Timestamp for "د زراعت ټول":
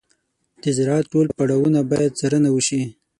0.61-1.27